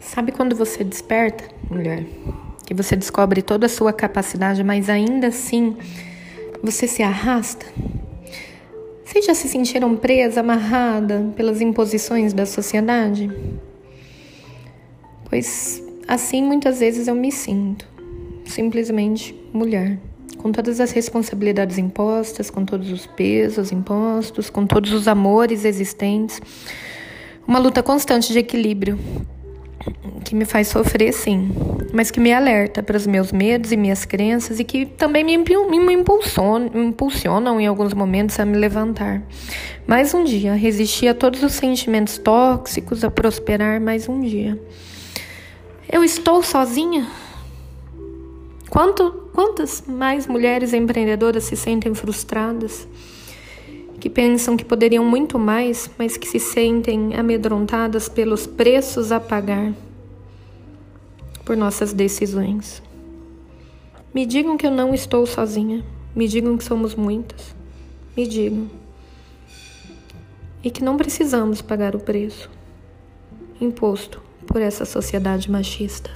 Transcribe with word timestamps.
Sabe 0.00 0.32
quando 0.32 0.54
você 0.54 0.84
desperta, 0.84 1.44
mulher? 1.70 2.04
Que 2.64 2.74
você 2.74 2.96
descobre 2.96 3.42
toda 3.42 3.66
a 3.66 3.68
sua 3.68 3.92
capacidade, 3.92 4.62
mas 4.62 4.88
ainda 4.88 5.28
assim 5.28 5.76
você 6.62 6.86
se 6.86 7.02
arrasta? 7.02 7.66
Vocês 9.04 9.24
já 9.24 9.34
se 9.34 9.48
sentiram 9.48 9.96
presa, 9.96 10.40
amarrada 10.40 11.32
pelas 11.36 11.60
imposições 11.60 12.32
da 12.32 12.44
sociedade? 12.44 13.30
Pois 15.28 15.82
assim 16.06 16.42
muitas 16.42 16.80
vezes 16.80 17.08
eu 17.08 17.14
me 17.14 17.32
sinto, 17.32 17.86
simplesmente 18.44 19.34
mulher, 19.52 19.98
com 20.38 20.52
todas 20.52 20.80
as 20.80 20.92
responsabilidades 20.92 21.78
impostas, 21.78 22.50
com 22.50 22.64
todos 22.64 22.90
os 22.90 23.06
pesos 23.06 23.72
impostos, 23.72 24.50
com 24.50 24.66
todos 24.66 24.92
os 24.92 25.08
amores 25.08 25.64
existentes, 25.64 26.40
uma 27.46 27.58
luta 27.58 27.82
constante 27.82 28.32
de 28.32 28.38
equilíbrio 28.38 28.98
que 30.24 30.34
me 30.34 30.44
faz 30.44 30.68
sofrer, 30.68 31.12
sim, 31.12 31.50
mas 31.92 32.10
que 32.10 32.18
me 32.18 32.32
alerta 32.32 32.82
para 32.82 32.96
os 32.96 33.06
meus 33.06 33.30
medos 33.30 33.70
e 33.70 33.76
minhas 33.76 34.04
crenças 34.04 34.58
e 34.58 34.64
que 34.64 34.86
também 34.86 35.24
me, 35.24 35.36
me 35.38 35.92
impulsionam, 35.92 36.70
me 36.72 36.86
impulsionam 36.86 37.60
em 37.60 37.66
alguns 37.66 37.94
momentos 37.94 38.38
a 38.40 38.44
me 38.44 38.56
levantar. 38.56 39.22
Mais 39.86 40.12
um 40.12 40.24
dia, 40.24 40.54
resistir 40.54 41.08
a 41.08 41.14
todos 41.14 41.42
os 41.42 41.52
sentimentos 41.52 42.18
tóxicos, 42.18 43.04
a 43.04 43.10
prosperar 43.10 43.80
mais 43.80 44.08
um 44.08 44.20
dia. 44.20 44.60
Eu 45.90 46.02
estou 46.02 46.42
sozinha? 46.42 47.06
Quanto, 48.68 49.30
quantas 49.32 49.84
mais 49.86 50.26
mulheres 50.26 50.72
empreendedoras 50.72 51.44
se 51.44 51.56
sentem 51.56 51.94
frustradas? 51.94 52.86
que 53.96 54.10
pensam 54.10 54.56
que 54.56 54.64
poderiam 54.64 55.04
muito 55.04 55.38
mais, 55.38 55.90
mas 55.98 56.16
que 56.16 56.26
se 56.26 56.38
sentem 56.38 57.14
amedrontadas 57.14 58.08
pelos 58.08 58.46
preços 58.46 59.10
a 59.10 59.18
pagar 59.18 59.72
por 61.44 61.56
nossas 61.56 61.92
decisões. 61.92 62.82
Me 64.12 64.26
digam 64.26 64.56
que 64.56 64.66
eu 64.66 64.70
não 64.70 64.94
estou 64.94 65.26
sozinha. 65.26 65.84
Me 66.14 66.26
digam 66.26 66.56
que 66.56 66.64
somos 66.64 66.94
muitas. 66.94 67.54
Me 68.16 68.26
digam. 68.26 68.70
E 70.64 70.70
que 70.70 70.82
não 70.82 70.96
precisamos 70.96 71.60
pagar 71.62 71.94
o 71.94 72.00
preço 72.00 72.50
imposto 73.60 74.22
por 74.46 74.60
essa 74.60 74.84
sociedade 74.84 75.50
machista. 75.50 76.10